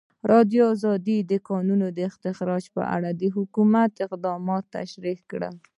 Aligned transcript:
ازادي 0.03 0.29
راډیو 0.31 0.65
د 1.07 1.09
د 1.31 1.33
کانونو 1.49 1.87
استخراج 2.09 2.63
په 2.75 2.81
اړه 2.95 3.09
د 3.21 3.23
حکومت 3.35 3.91
اقدامات 4.05 4.63
تشریح 4.75 5.19
کړي. 5.31 5.51